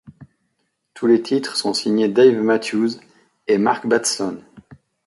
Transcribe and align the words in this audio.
Tous 0.95 1.05
les 1.05 1.21
titres 1.21 1.55
sont 1.55 1.75
signés 1.75 2.07
Dave 2.07 2.41
Matthews 2.41 2.93
et 3.45 3.59
Mark 3.59 3.85
Batson. 3.85 4.41